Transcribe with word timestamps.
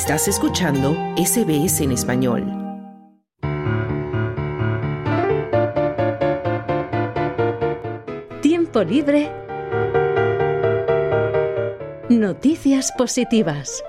Estás 0.00 0.28
escuchando 0.28 0.94
SBS 1.16 1.80
en 1.80 1.90
español. 1.90 2.44
Tiempo 8.40 8.84
libre. 8.84 9.28
Noticias 12.08 12.92
positivas. 12.96 13.82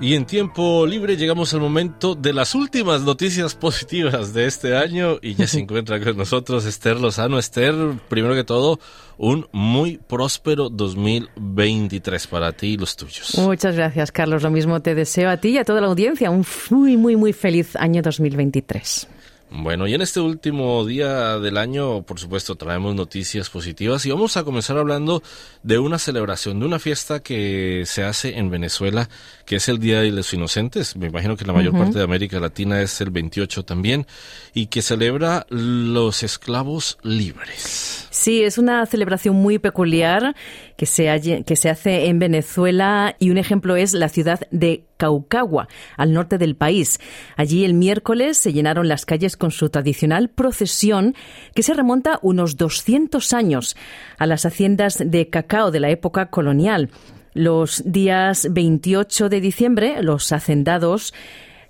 Y 0.00 0.14
en 0.14 0.26
tiempo 0.26 0.86
libre 0.86 1.16
llegamos 1.16 1.52
al 1.54 1.60
momento 1.60 2.14
de 2.14 2.32
las 2.32 2.54
últimas 2.54 3.02
noticias 3.02 3.56
positivas 3.56 4.32
de 4.32 4.46
este 4.46 4.76
año 4.76 5.18
y 5.20 5.34
ya 5.34 5.48
se 5.48 5.58
encuentra 5.60 5.98
con 5.98 6.16
nosotros 6.16 6.64
Esther 6.66 7.00
Lozano. 7.00 7.36
Esther, 7.36 7.74
primero 8.08 8.34
que 8.34 8.44
todo, 8.44 8.78
un 9.16 9.48
muy 9.50 9.98
próspero 9.98 10.68
2023 10.70 12.28
para 12.28 12.52
ti 12.52 12.68
y 12.68 12.76
los 12.76 12.94
tuyos. 12.94 13.36
Muchas 13.38 13.74
gracias, 13.74 14.12
Carlos. 14.12 14.44
Lo 14.44 14.50
mismo 14.50 14.80
te 14.80 14.94
deseo 14.94 15.30
a 15.30 15.38
ti 15.38 15.48
y 15.48 15.58
a 15.58 15.64
toda 15.64 15.80
la 15.80 15.88
audiencia. 15.88 16.30
Un 16.30 16.46
muy, 16.70 16.96
muy, 16.96 17.16
muy 17.16 17.32
feliz 17.32 17.74
año 17.74 18.00
2023. 18.00 19.08
Bueno, 19.50 19.86
y 19.86 19.94
en 19.94 20.02
este 20.02 20.20
último 20.20 20.84
día 20.84 21.38
del 21.38 21.56
año, 21.56 22.02
por 22.02 22.20
supuesto, 22.20 22.56
traemos 22.56 22.94
noticias 22.94 23.48
positivas 23.48 24.04
y 24.04 24.10
vamos 24.10 24.36
a 24.36 24.44
comenzar 24.44 24.76
hablando 24.76 25.22
de 25.62 25.78
una 25.78 25.98
celebración, 25.98 26.60
de 26.60 26.66
una 26.66 26.78
fiesta 26.78 27.20
que 27.20 27.84
se 27.86 28.04
hace 28.04 28.38
en 28.38 28.50
Venezuela, 28.50 29.08
que 29.46 29.56
es 29.56 29.68
el 29.68 29.78
Día 29.78 30.00
de 30.00 30.10
los 30.10 30.32
Inocentes. 30.34 30.96
Me 30.96 31.06
imagino 31.06 31.36
que 31.36 31.46
la 31.46 31.54
mayor 31.54 31.72
parte 31.72 31.98
de 31.98 32.04
América 32.04 32.38
Latina 32.40 32.82
es 32.82 33.00
el 33.00 33.10
28 33.10 33.64
también, 33.64 34.06
y 34.52 34.66
que 34.66 34.82
celebra 34.82 35.46
los 35.48 36.22
esclavos 36.22 36.98
libres. 37.02 38.06
Sí, 38.10 38.42
es 38.42 38.58
una 38.58 38.84
celebración 38.84 39.36
muy 39.36 39.58
peculiar 39.58 40.34
que 40.76 40.86
se, 40.86 41.44
que 41.46 41.56
se 41.56 41.70
hace 41.70 42.06
en 42.06 42.18
Venezuela 42.18 43.16
y 43.18 43.30
un 43.30 43.38
ejemplo 43.38 43.76
es 43.76 43.94
la 43.94 44.08
ciudad 44.08 44.40
de 44.50 44.87
Caucagua, 44.98 45.68
al 45.96 46.12
norte 46.12 46.36
del 46.36 46.56
país. 46.56 47.00
Allí 47.36 47.64
el 47.64 47.72
miércoles 47.72 48.36
se 48.36 48.52
llenaron 48.52 48.88
las 48.88 49.06
calles 49.06 49.38
con 49.38 49.50
su 49.50 49.70
tradicional 49.70 50.28
procesión 50.28 51.14
que 51.54 51.62
se 51.62 51.72
remonta 51.72 52.18
unos 52.20 52.58
200 52.58 53.32
años 53.32 53.76
a 54.18 54.26
las 54.26 54.44
haciendas 54.44 55.02
de 55.02 55.30
cacao 55.30 55.70
de 55.70 55.80
la 55.80 55.88
época 55.88 56.28
colonial. 56.28 56.90
Los 57.32 57.82
días 57.86 58.48
28 58.50 59.28
de 59.28 59.40
diciembre, 59.40 60.02
los 60.02 60.32
hacendados 60.32 61.14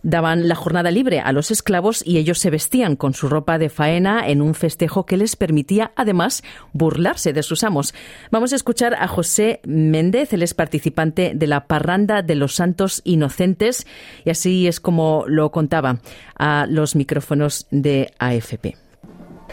daban 0.02 0.48
la 0.48 0.54
jornada 0.54 0.91
libre 0.91 1.20
a 1.20 1.32
los 1.32 1.50
esclavos 1.50 2.02
y 2.04 2.18
ellos 2.18 2.38
se 2.38 2.50
vestían 2.50 2.96
con 2.96 3.14
su 3.14 3.28
ropa 3.28 3.58
de 3.58 3.68
faena 3.68 4.28
en 4.28 4.42
un 4.42 4.54
festejo 4.54 5.06
que 5.06 5.16
les 5.16 5.36
permitía 5.36 5.92
además 5.96 6.42
burlarse 6.72 7.32
de 7.32 7.42
sus 7.42 7.64
amos. 7.64 7.94
Vamos 8.30 8.52
a 8.52 8.56
escuchar 8.56 8.94
a 8.94 9.08
José 9.08 9.60
Méndez, 9.64 10.32
él 10.32 10.42
es 10.42 10.54
participante 10.54 11.32
de 11.34 11.46
la 11.46 11.66
parranda 11.66 12.22
de 12.22 12.34
los 12.34 12.54
santos 12.54 13.02
inocentes 13.04 13.86
y 14.24 14.30
así 14.30 14.66
es 14.69 14.80
como 14.80 15.24
lo 15.26 15.50
contaba 15.50 15.98
a 16.38 16.66
los 16.69 16.96
micrófonos 16.96 17.66
de 17.70 18.12
AFP. 18.19 18.76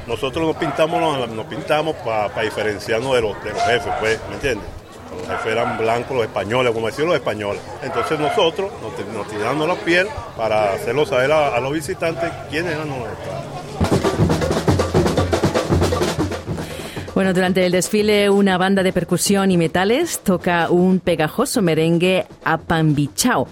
Nosotros 0.07 0.45
nos 0.45 0.57
pintamos, 0.57 1.29
nos, 1.29 1.45
pintamos 1.47 1.95
para 1.97 2.43
diferenciarnos 2.43 3.16
de 3.16 3.21
los, 3.21 3.43
de 3.43 3.49
los 3.51 3.61
jefes, 3.63 3.93
pues, 3.99 4.19
¿me 4.29 4.35
entiendes? 4.35 4.75
Eran 5.45 5.77
blancos, 5.77 6.17
los 6.17 6.25
españoles, 6.25 6.73
como 6.73 6.88
decían 6.88 7.08
los 7.08 7.16
españoles. 7.16 7.61
Entonces 7.83 8.19
nosotros 8.19 8.71
nos, 8.81 9.13
nos 9.13 9.27
tiramos 9.27 9.67
la 9.67 9.75
piel 9.75 10.07
para 10.35 10.73
hacerlo 10.73 11.05
saber 11.05 11.31
a, 11.31 11.59
los 11.59 11.72
visitantes 11.73 12.31
quiénes 12.49 12.73
eran 12.73 12.89
los 12.89 12.97
Bueno, 17.13 17.33
durante 17.33 17.66
el 17.66 17.72
desfile 17.72 18.30
una 18.30 18.57
banda 18.57 18.83
de 18.83 18.91
percusión 18.91 19.49
y 19.49 19.57
metales 19.57 20.19
toca 20.19 20.69
un 20.69 20.99
pegajoso 20.99 21.61
merengue 21.61 22.25
a 22.44 22.57
Pambichao. 22.57 23.47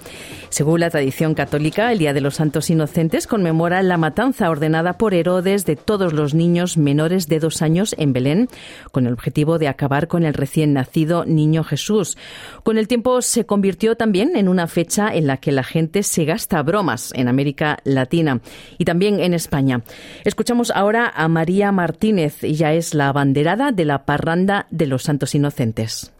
Según 0.54 0.82
la 0.82 0.92
tradición 0.92 1.34
católica, 1.34 1.92
el 1.92 1.98
Día 1.98 2.14
de 2.14 2.22
los 2.22 2.36
Santos 2.36 2.70
Inocentes 2.70 3.26
conmemora 3.26 3.82
la 3.82 3.98
matanza 3.98 4.52
ordenada 4.52 5.00
por 5.00 5.16
Herodes 5.16 5.66
de 5.66 5.76
todos 5.76 6.14
los 6.14 6.36
niños 6.36 6.78
menores 6.78 7.28
de 7.28 7.40
dos 7.40 7.64
años 7.64 7.96
en 7.98 8.14
Belén, 8.14 8.50
con 8.92 9.08
el 9.08 9.14
objetivo 9.14 9.58
de 9.58 9.68
acabar 9.68 10.08
con 10.08 10.24
el 10.24 10.36
recién 10.36 10.74
nacido 10.74 11.26
niño 11.26 11.64
Jesús. 11.64 12.20
Con 12.62 12.78
el 12.78 12.88
tiempo 12.88 13.24
se 13.24 13.48
convirtió 13.48 13.96
también 13.98 14.36
en 14.36 14.48
una 14.48 14.68
fecha 14.68 15.12
en 15.16 15.26
la 15.26 15.38
que 15.38 15.52
la 15.52 15.64
gente 15.64 16.04
se 16.04 16.24
gasta 16.24 16.62
bromas 16.62 17.12
en 17.16 17.30
América 17.30 17.80
Latina 17.84 18.40
y 18.78 18.86
también 18.86 19.22
en 19.22 19.34
España. 19.34 19.82
Escuchamos 20.24 20.70
ahora 20.70 21.12
a 21.16 21.28
María 21.30 21.72
Martínez, 21.72 22.44
ella 22.44 22.74
es 22.74 22.94
la 22.94 23.08
abanderada 23.08 23.72
de 23.72 23.86
la 23.86 24.06
parranda 24.06 24.68
de 24.70 24.86
los 24.86 25.02
Santos 25.02 25.34
Inocentes 25.34 26.13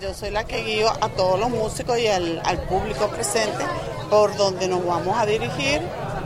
yo 0.00 0.12
soy 0.12 0.30
la 0.30 0.44
que 0.44 0.62
guío 0.62 0.88
a 0.88 1.08
todos 1.10 1.38
los 1.38 1.50
músicos 1.50 1.98
y 1.98 2.06
al, 2.08 2.40
público 2.68 3.08
presente 3.08 3.64
por 4.10 4.36
donde 4.36 4.66
nos 4.66 4.84
vamos 4.84 5.16
a 5.16 5.24
dirigir 5.24 5.80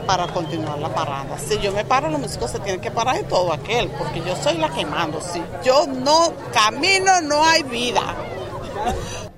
para 0.07 0.27
continuar 0.27 0.79
la 0.79 0.89
parada. 0.89 1.37
Si 1.37 1.59
yo 1.59 1.71
me 1.71 1.85
paro, 1.85 2.09
los 2.09 2.19
músicos 2.19 2.51
se 2.51 2.59
tienen 2.59 2.81
que 2.81 2.89
parar 2.89 3.17
de 3.17 3.23
todo 3.23 3.53
aquel, 3.53 3.89
porque 3.89 4.21
yo 4.25 4.35
soy 4.35 4.57
la 4.57 4.69
que 4.69 4.85
mando. 4.85 5.21
Si 5.21 5.41
yo 5.63 5.85
no 5.85 6.33
camino, 6.51 7.21
no 7.21 7.43
hay 7.43 7.63
vida. 7.63 8.01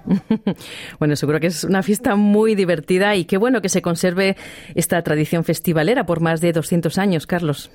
Bueno, 0.99 1.15
seguro 1.15 1.39
que 1.39 1.47
es 1.47 1.63
una 1.63 1.81
fiesta 1.81 2.15
muy 2.15 2.53
divertida 2.53 3.15
y 3.15 3.25
qué 3.25 3.37
bueno 3.37 3.59
que 3.59 3.69
se 3.69 3.81
conserve 3.81 4.37
esta 4.75 5.01
tradición 5.01 5.43
festivalera 5.43 6.05
por 6.05 6.21
más 6.21 6.41
de 6.41 6.53
200 6.53 6.99
años, 6.99 7.25
Carlos. 7.25 7.71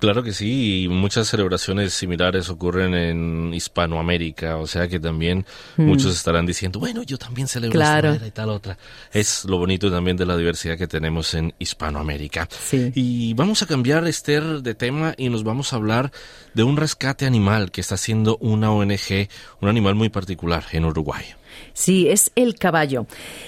Claro 0.00 0.22
que 0.22 0.32
sí, 0.32 0.84
y 0.84 0.88
muchas 0.88 1.28
celebraciones 1.28 1.92
similares 1.92 2.48
ocurren 2.48 2.94
en 2.94 3.52
Hispanoamérica, 3.52 4.56
o 4.56 4.66
sea 4.66 4.88
que 4.88 4.98
también 4.98 5.44
mm. 5.76 5.82
muchos 5.82 6.14
estarán 6.14 6.46
diciendo, 6.46 6.80
bueno, 6.80 7.02
yo 7.02 7.18
también 7.18 7.46
celebro 7.48 7.78
esta 7.78 8.26
y 8.26 8.30
tal 8.30 8.48
otra. 8.48 8.78
Es 9.12 9.44
lo 9.44 9.58
bonito 9.58 9.90
también 9.90 10.16
de 10.16 10.24
la 10.24 10.38
diversidad 10.38 10.78
que 10.78 10.86
tenemos 10.86 11.34
en 11.34 11.52
Hispanoamérica. 11.58 12.48
Y 12.94 13.34
vamos 13.34 13.62
a 13.62 13.66
cambiar, 13.66 14.06
Esther, 14.06 14.62
de 14.62 14.74
tema 14.74 15.14
y 15.18 15.28
nos 15.28 15.44
vamos 15.44 15.74
a 15.74 15.76
hablar 15.76 16.10
de 16.54 16.62
un 16.62 16.78
rescate 16.78 17.26
animal 17.26 17.70
que 17.70 17.82
está 17.82 17.96
haciendo 17.96 18.38
una 18.38 18.70
ONG, 18.72 19.28
un 19.60 19.68
animal 19.68 19.94
muy 19.96 20.08
particular 20.08 20.64
en 20.72 20.86
Uruguay. 20.86 21.24
Sí, 21.72 22.08
es 22.08 22.30
el 22.34 22.54
caballo. 22.56 23.06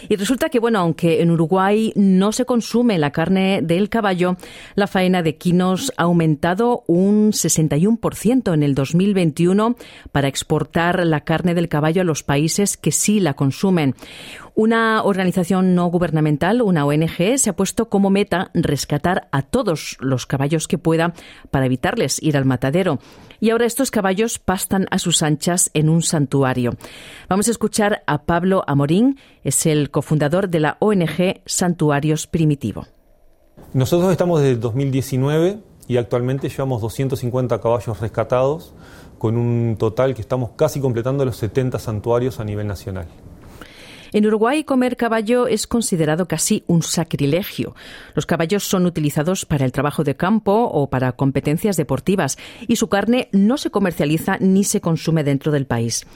Y 0.09 0.17
resulta 0.17 0.49
que, 0.49 0.59
bueno, 0.59 0.81
aunque 0.81 1.23
en 1.23 1.31
Uruguay 1.31 1.93
no 1.97 2.33
se 2.33 2.45
consume 2.45 2.99
la 2.99 3.11
carne 3.11 3.61
del 3.63 3.89
caballo, 3.89 4.37
la 4.75 4.87
faena 4.87 5.23
de 5.23 5.37
quinos 5.37 5.93
ha 5.97 6.05
aumentado 6.05 6.85
un 6.87 7.33
61% 7.33 8.55
en 8.55 8.63
el 8.63 8.75
2021 8.75 9.77
para 10.13 10.29
exportar 10.29 11.05
la 11.05 11.23
carne 11.23 11.55
del 11.55 11.69
caballo 11.69 12.03
a 12.03 12.05
los 12.05 12.23
países 12.23 12.77
que 12.77 12.93
sí 12.93 13.21
la 13.21 13.35
consumen. 13.35 13.95
Una 14.55 15.03
organización 15.03 15.75
no 15.75 15.87
gubernamental, 15.87 16.61
una 16.61 16.85
ONG, 16.85 17.39
se 17.39 17.51
ha 17.51 17.57
puesto 17.57 17.89
como 17.89 18.11
meta 18.11 18.51
rescatar 18.53 19.29
a 19.33 19.43
todos 19.43 19.97
los 20.01 20.27
caballos 20.27 20.69
que 20.69 20.77
pueda 20.77 21.15
para 21.51 21.67
evitarles 21.67 22.23
ir 22.23 22.37
al 22.37 22.45
matadero. 22.45 22.99
Y 23.43 23.51
ahora 23.51 23.67
estos 23.67 23.91
caballos 23.91 24.39
pastan 24.39 24.87
a 24.93 25.01
sus 25.01 25.21
anchas 25.21 25.69
en 25.75 25.89
un 25.89 26.03
santuario. 26.03 26.77
Vamos 27.29 27.49
a 27.49 27.51
escuchar 27.51 28.05
a 28.07 28.23
Pablo 28.23 28.63
Amorín, 28.69 29.19
es 29.43 29.67
el 29.67 29.91
cofundador 29.91 30.49
de 30.49 30.61
la 30.61 30.77
ONG 30.79 31.41
Santuarios 31.45 32.29
Primitivo. 32.29 32.87
Nosotros 33.75 34.13
estamos 34.13 34.41
desde 34.43 34.61
2019 34.61 35.59
y 35.89 35.97
actualmente 35.97 36.49
llevamos 36.51 36.83
250 36.83 37.61
caballos 37.61 37.99
rescatados 37.99 38.75
con 39.19 39.37
un 39.37 39.75
total 39.77 40.15
que 40.15 40.23
estamos 40.23 40.51
casi 40.55 40.79
completando 40.79 41.25
los 41.25 41.37
70 41.39 41.81
santuarios 41.81 42.39
a 42.39 42.45
nivel 42.45 42.69
nacional. 42.69 43.09
En 44.15 44.27
Uruguay, 44.27 44.65
comer 44.65 44.99
caballo 44.99 45.47
es 45.47 45.67
considerado 45.67 46.29
casi 46.29 46.65
un 46.67 46.83
sacrilegio. 46.83 47.75
Los 48.15 48.27
caballos 48.27 48.65
son 48.65 48.85
utilizados 48.85 49.47
para 49.47 49.65
el 49.65 49.73
trabajo 49.73 50.05
de 50.05 50.17
campo 50.17 50.69
o 50.71 50.91
para 50.91 51.13
competencias 51.13 51.79
deportivas 51.79 52.37
y 52.69 52.77
su 52.77 52.89
carne 52.89 53.31
no 53.33 53.57
se 53.57 53.71
comercializa 53.71 54.37
ni 54.39 54.65
se 54.65 54.83
consume 54.83 55.25
dentro 55.25 55.51
del 55.51 55.65
país. 55.65 56.07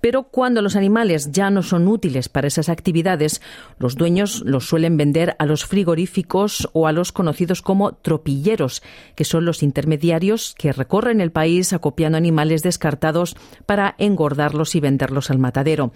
Pero 0.00 0.22
cuando 0.22 0.62
los 0.62 0.76
animales 0.76 1.30
ya 1.30 1.50
no 1.50 1.62
son 1.62 1.88
útiles 1.88 2.30
para 2.30 2.48
esas 2.48 2.70
actividades, 2.70 3.42
los 3.78 3.96
dueños 3.96 4.42
los 4.46 4.66
suelen 4.66 4.96
vender 4.96 5.36
a 5.38 5.44
los 5.44 5.66
frigoríficos 5.66 6.70
o 6.72 6.86
a 6.86 6.92
los 6.92 7.12
conocidos 7.12 7.60
como 7.60 7.92
tropilleros, 7.92 8.82
que 9.14 9.24
son 9.26 9.44
los 9.44 9.62
intermediarios 9.62 10.54
que 10.56 10.72
recorren 10.72 11.20
el 11.20 11.32
país 11.32 11.74
acopiando 11.74 12.16
animales 12.16 12.62
descartados 12.62 13.36
para 13.66 13.94
engordarlos 13.98 14.74
y 14.74 14.80
venderlos 14.80 15.30
al 15.30 15.38
matadero. 15.38 15.92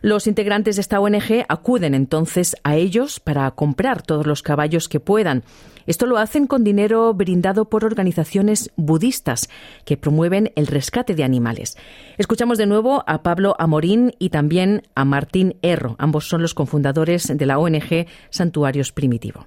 Los 0.00 0.26
integrantes 0.28 0.76
de 0.76 0.82
esta 0.82 1.00
ONG 1.00 1.44
acuden 1.48 1.94
entonces 1.94 2.56
a 2.62 2.76
ellos 2.76 3.18
para 3.18 3.50
comprar 3.50 4.02
todos 4.02 4.26
los 4.26 4.42
caballos 4.42 4.88
que 4.88 5.00
puedan. 5.00 5.42
Esto 5.86 6.06
lo 6.06 6.18
hacen 6.18 6.46
con 6.46 6.62
dinero 6.62 7.12
brindado 7.14 7.64
por 7.64 7.84
organizaciones 7.84 8.70
budistas 8.76 9.48
que 9.84 9.96
promueven 9.96 10.52
el 10.54 10.66
rescate 10.66 11.14
de 11.14 11.24
animales. 11.24 11.76
Escuchamos 12.16 12.58
de 12.58 12.66
nuevo 12.66 13.02
a 13.06 13.22
Pablo 13.22 13.56
Amorín 13.58 14.12
y 14.18 14.30
también 14.30 14.82
a 14.94 15.04
Martín 15.04 15.56
Erro. 15.62 15.96
Ambos 15.98 16.28
son 16.28 16.42
los 16.42 16.54
cofundadores 16.54 17.26
de 17.26 17.46
la 17.46 17.58
ONG 17.58 18.06
Santuarios 18.30 18.92
Primitivo. 18.92 19.46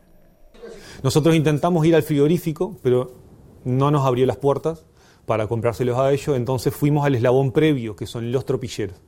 Nosotros 1.04 1.36
intentamos 1.36 1.86
ir 1.86 1.96
al 1.96 2.04
frigorífico, 2.04 2.78
pero 2.84 3.16
no 3.64 3.90
nos 3.90 4.06
abrió 4.06 4.26
las 4.26 4.38
puertas 4.38 4.86
para 5.26 5.48
comprárselos 5.48 5.98
a 5.98 6.12
ellos, 6.12 6.36
entonces 6.36 6.74
fuimos 6.74 7.06
al 7.06 7.16
eslabón 7.16 7.52
previo, 7.52 7.96
que 7.96 8.08
son 8.08 8.32
los 8.32 8.46
tropilleros 8.46 9.00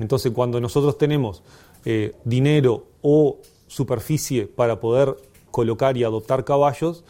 Entonces, 0.00 0.32
cuando 0.32 0.60
nosotros 0.60 0.98
tenemos 0.98 1.42
eh, 1.84 2.16
dinero 2.24 2.86
o 3.02 3.38
superficie 3.68 4.46
para 4.46 4.80
poder 4.80 5.14
colocar 5.52 5.96
y 5.96 6.02
adoptar 6.02 6.44
caballos, 6.44 7.04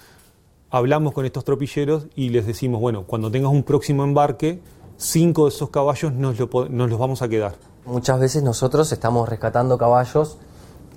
hablamos 0.69 1.15
con 1.15 1.25
estos 1.25 1.45
tropilleros 1.45 2.09
y 2.15 2.29
les 2.29 2.47
decimos, 2.47 2.81
bueno, 2.81 3.05
cuando 3.05 3.31
tengas 3.31 3.51
un 3.51 3.63
próximo 3.63 4.05
embarque, 4.05 4.61
cinco 4.99 5.45
de 5.45 5.51
esos 5.51 5.71
caballos 5.71 6.13
nos, 6.13 6.37
nos 6.39 6.91
los 6.91 6.99
vamos 6.99 7.23
a 7.23 7.29
quedar. 7.29 7.55
Muchas 7.87 8.21
veces 8.21 8.43
nosotros 8.43 8.93
estamos 8.93 9.29
rescatando 9.29 9.79
caballos 9.79 10.37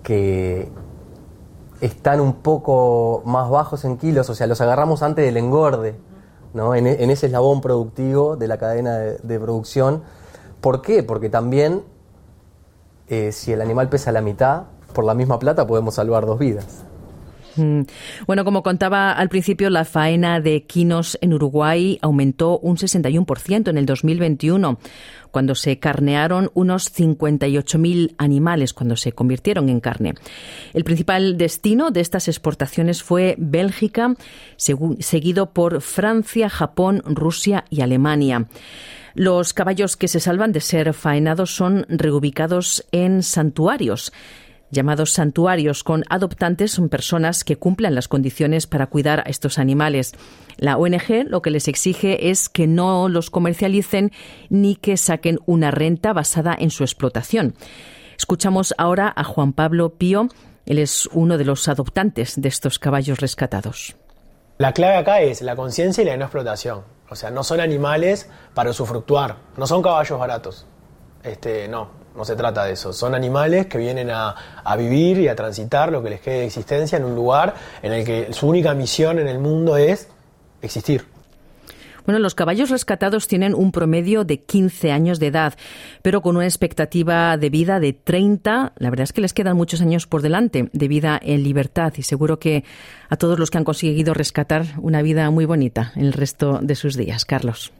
que 0.04 0.68
están 1.80 2.19
un 2.19 2.34
poco 2.36 3.24
más 3.25 3.50
bajos 3.50 3.86
en 3.86 3.98
kilos, 3.98 4.30
o 4.30 4.36
sea, 4.36 4.48
los 4.48 4.62
agarramos 4.62 5.01
antes 5.01 5.25
del 5.25 5.38
engorde, 5.38 5.96
¿no? 6.54 6.75
en, 6.75 6.88
ese 6.88 7.28
eslabón 7.28 7.62
productivo 7.62 8.36
de 8.36 8.48
la 8.48 8.57
cadena 8.57 8.98
de, 8.98 9.39
producción. 9.39 10.04
¿Por 10.63 10.81
qué? 10.81 11.04
Porque 11.04 11.30
también 11.30 11.81
eh, 13.10 13.33
si 13.33 13.51
el 13.51 13.60
animal 13.60 13.89
pesa 13.89 14.13
la 14.13 14.21
mitad, 14.21 14.63
por 14.94 15.04
la 15.04 15.13
misma 15.13 15.38
plata 15.38 15.68
podemos 15.68 15.95
salvar 15.95 16.25
dos 16.25 16.39
vidas. 16.39 16.86
Mm. 17.57 17.81
Bueno, 18.27 18.45
como 18.45 18.63
contaba 18.63 19.12
al 19.12 19.27
principio, 19.27 19.69
la 19.69 19.83
faena 19.83 20.39
de 20.39 20.63
quinos 20.63 21.18
en 21.19 21.33
Uruguay 21.33 22.00
aumentó 22.01 22.60
un 22.60 22.77
61% 22.77 23.69
en 23.69 23.77
el 23.77 23.86
2021, 23.86 24.80
cuando 25.31 25.54
se 25.54 25.77
carnearon 25.80 26.50
unos 26.54 26.89
58.000 26.98 28.15
animales, 28.18 28.74
cuando 28.74 28.95
se 28.95 29.12
convirtieron 29.12 29.68
en 29.68 29.81
carne. 29.81 30.13
El 30.74 30.86
principal 30.86 31.38
destino 31.38 31.92
de 31.92 32.00
estas 32.00 32.30
exportaciones 32.30 33.04
fue 33.04 33.36
Bélgica, 33.38 34.15
seguido 34.56 35.51
por 35.51 35.81
Francia, 35.81 36.50
Japón, 36.50 37.04
Rusia 37.06 37.65
y 37.69 37.81
Alemania. 37.81 38.48
Los 39.15 39.54
caballos 39.54 39.95
que 39.98 40.07
se 40.07 40.19
salvan 40.19 40.51
de 40.51 40.62
ser 40.62 40.94
faenados 40.94 41.56
son 41.56 41.86
reubicados 41.89 42.86
en 42.92 43.24
santuarios 43.24 44.12
llamados 44.74 45.12
santuarios 45.12 45.83
con 45.83 46.04
adoptantes 46.10 46.71
son 46.71 46.89
personas 46.89 47.45
que 47.45 47.56
cumplan 47.56 47.95
las 47.95 48.10
condiciones 48.10 48.68
para 48.68 48.88
cuidar 48.88 49.19
a 49.19 49.30
estos 49.30 49.57
animales. 49.60 50.13
La 50.57 50.77
ONG 50.77 51.25
lo 51.27 51.42
que 51.42 51.51
les 51.51 51.69
exige 51.69 52.30
es 52.30 52.50
que 52.50 52.68
no 52.68 53.07
los 53.07 53.30
comercialicen 53.30 54.12
ni 54.50 54.75
que 54.75 54.98
saquen 54.98 55.39
una 55.45 55.71
renta 55.71 56.12
basada 56.12 56.56
en 56.60 56.71
su 56.71 56.83
explotación. 56.83 57.54
Escuchamos 58.18 58.74
ahora 58.77 59.13
a 59.15 59.24
Juan 59.24 59.54
Pablo 59.54 59.94
Pío. 59.95 60.27
Él 60.65 60.80
es 60.80 61.07
uno 61.13 61.38
de 61.38 61.45
los 61.45 61.68
adoptantes 61.68 62.33
de 62.38 62.50
estos 62.50 62.80
caballos 62.80 63.19
rescatados. 63.19 63.95
La 64.57 64.74
clave 64.74 64.98
acá 64.98 65.21
es 65.21 65.42
la 65.42 65.56
conciencia 65.56 66.04
y 66.04 66.06
la 66.06 66.18
no 66.18 66.25
explotación. 66.25 66.81
O 67.13 67.15
sea, 67.15 67.30
no 67.30 67.44
son 67.44 67.60
animales 67.60 68.27
para 68.54 68.71
usufructuar, 68.71 69.38
no 69.56 69.68
son 69.68 69.81
caballos 69.81 70.19
baratos. 70.19 70.65
Este, 71.24 71.68
no, 71.68 71.89
no 72.15 72.25
se 72.25 72.36
trata 72.36 72.65
de 72.65 72.74
eso. 72.74 72.92
Son 72.92 73.13
animales 73.15 73.68
que 73.68 73.77
vienen 73.77 74.10
a, 74.10 74.36
vivir 74.77 75.19
y 75.19 75.27
a 75.27 75.36
transitar 75.36 75.92
lo 75.92 76.01
que 76.01 76.10
les 76.10 76.21
quede 76.21 76.39
de 76.39 76.45
existencia 76.45 76.98
en 76.98 77.06
un 77.06 77.15
lugar 77.15 77.54
en 77.83 77.94
el 77.94 78.04
que 78.04 78.33
su 78.33 78.48
única 78.48 78.74
misión 78.74 79.19
en 79.19 79.27
el 79.27 79.38
mundo 79.38 79.77
es 79.77 80.10
existir. 80.62 81.07
Bueno, 82.06 82.20
los 82.20 82.36
caballos 82.36 82.70
rescatados 82.70 83.28
tienen 83.28 83.54
un 83.54 83.72
promedio 83.72 84.24
de 84.24 84.42
15 84.42 84.92
años 84.92 85.20
de 85.20 85.28
edad, 85.28 85.56
pero 86.02 86.22
con 86.22 86.36
una 86.36 86.46
expectativa 86.46 87.38
de 87.38 87.50
vida 87.50 87.80
de 87.80 87.94
30. 87.94 88.74
La 88.78 88.90
verdad 88.90 89.04
es 89.04 89.14
que 89.14 89.22
les 89.22 89.34
quedan 89.34 89.58
muchos 89.58 89.82
años 89.82 90.08
por 90.08 90.22
delante 90.22 90.70
de 90.72 90.88
vida 90.88 91.20
en 91.22 91.44
libertad 91.44 91.94
y 91.98 92.04
seguro 92.04 92.40
que 92.40 92.64
a 93.10 93.16
todos 93.16 93.40
los 93.40 93.52
que 93.52 93.58
han 93.58 93.64
conseguido 93.64 94.14
rescatar 94.14 94.66
una 94.78 95.02
vida 95.02 95.30
muy 95.32 95.46
bonita 95.46 95.92
en 95.96 96.06
el 96.06 96.14
resto 96.14 96.60
de 96.62 96.76
sus 96.76 96.96
días. 96.96 97.26
Carlos. 97.26 97.72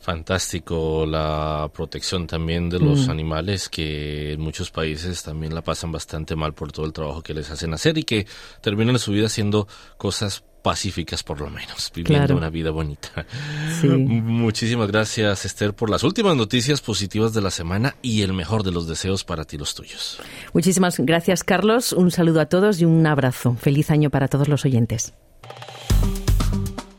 Fantástico 0.00 1.04
la 1.04 1.70
protección 1.74 2.26
también 2.26 2.70
de 2.70 2.78
los 2.78 3.06
mm. 3.06 3.10
animales 3.10 3.68
que 3.68 4.32
en 4.32 4.40
muchos 4.40 4.70
países 4.70 5.22
también 5.22 5.54
la 5.54 5.60
pasan 5.60 5.92
bastante 5.92 6.34
mal 6.34 6.54
por 6.54 6.72
todo 6.72 6.86
el 6.86 6.94
trabajo 6.94 7.22
que 7.22 7.34
les 7.34 7.50
hacen 7.50 7.74
hacer 7.74 7.98
y 7.98 8.04
que 8.04 8.26
terminan 8.62 8.98
su 8.98 9.12
vida 9.12 9.26
haciendo 9.26 9.68
cosas 9.98 10.42
pacíficas 10.62 11.22
por 11.22 11.40
lo 11.40 11.50
menos, 11.50 11.90
viviendo 11.94 12.36
una 12.36 12.50
vida 12.50 12.70
bonita. 12.70 13.26
Muchísimas 13.82 14.88
gracias 14.88 15.44
Esther 15.44 15.74
por 15.74 15.90
las 15.90 16.02
últimas 16.02 16.36
noticias 16.36 16.80
positivas 16.80 17.32
de 17.32 17.40
la 17.40 17.50
semana 17.50 17.96
y 18.02 18.22
el 18.22 18.32
mejor 18.32 18.62
de 18.62 18.72
los 18.72 18.86
deseos 18.86 19.24
para 19.24 19.44
ti 19.44 19.58
los 19.58 19.74
tuyos. 19.74 20.20
Muchísimas 20.52 20.98
gracias 20.98 21.44
Carlos, 21.44 21.92
un 21.92 22.10
saludo 22.10 22.40
a 22.40 22.46
todos 22.46 22.80
y 22.80 22.84
un 22.84 23.06
abrazo. 23.06 23.56
Feliz 23.60 23.90
año 23.90 24.10
para 24.10 24.28
todos 24.28 24.48
los 24.48 24.64
oyentes. 24.64 25.14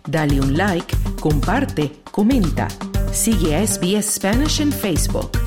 Dale 0.07 0.41
un 0.41 0.57
like, 0.57 0.95
comparte, 1.19 1.91
comenta. 2.11 2.67
Sigue 3.11 3.55
a 3.55 3.65
SBS 3.65 4.15
Spanish 4.15 4.61
en 4.61 4.71
Facebook. 4.71 5.40